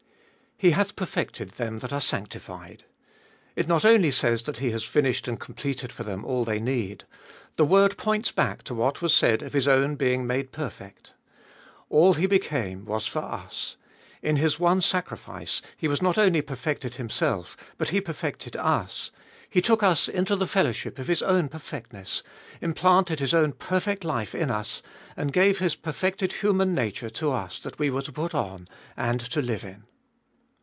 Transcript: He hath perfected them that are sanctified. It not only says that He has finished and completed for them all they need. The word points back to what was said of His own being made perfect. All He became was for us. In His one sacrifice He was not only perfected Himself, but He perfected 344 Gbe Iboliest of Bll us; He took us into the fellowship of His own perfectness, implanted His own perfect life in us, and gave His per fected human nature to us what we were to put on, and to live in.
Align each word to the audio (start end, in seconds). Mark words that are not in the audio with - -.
He 0.57 0.69
hath 0.69 0.95
perfected 0.95 1.53
them 1.53 1.77
that 1.79 1.91
are 1.91 1.99
sanctified. 1.99 2.83
It 3.55 3.67
not 3.67 3.83
only 3.83 4.11
says 4.11 4.43
that 4.43 4.57
He 4.57 4.69
has 4.69 4.83
finished 4.83 5.27
and 5.27 5.39
completed 5.39 5.91
for 5.91 6.03
them 6.03 6.23
all 6.23 6.45
they 6.45 6.59
need. 6.59 7.03
The 7.55 7.65
word 7.65 7.97
points 7.97 8.31
back 8.31 8.61
to 8.65 8.75
what 8.75 9.01
was 9.01 9.11
said 9.11 9.41
of 9.41 9.53
His 9.53 9.67
own 9.67 9.95
being 9.95 10.27
made 10.27 10.51
perfect. 10.51 11.13
All 11.89 12.13
He 12.13 12.27
became 12.27 12.85
was 12.85 13.07
for 13.07 13.23
us. 13.23 13.75
In 14.21 14.35
His 14.35 14.59
one 14.59 14.81
sacrifice 14.81 15.63
He 15.77 15.87
was 15.87 15.99
not 15.99 16.19
only 16.19 16.43
perfected 16.43 16.93
Himself, 16.97 17.57
but 17.79 17.89
He 17.89 17.99
perfected 17.99 18.53
344 18.53 18.83
Gbe 18.83 18.85
Iboliest 18.85 18.85
of 18.85 18.93
Bll 18.93 18.93
us; 18.93 19.11
He 19.49 19.61
took 19.63 19.81
us 19.81 20.07
into 20.07 20.35
the 20.35 20.45
fellowship 20.45 20.99
of 20.99 21.07
His 21.07 21.23
own 21.23 21.49
perfectness, 21.49 22.21
implanted 22.61 23.19
His 23.19 23.33
own 23.33 23.53
perfect 23.53 24.03
life 24.05 24.35
in 24.35 24.51
us, 24.51 24.83
and 25.17 25.33
gave 25.33 25.57
His 25.57 25.73
per 25.75 25.91
fected 25.91 26.33
human 26.41 26.75
nature 26.75 27.09
to 27.09 27.31
us 27.31 27.65
what 27.65 27.79
we 27.79 27.89
were 27.89 28.03
to 28.03 28.11
put 28.11 28.35
on, 28.35 28.67
and 28.95 29.19
to 29.21 29.41
live 29.41 29.63
in. 29.65 29.85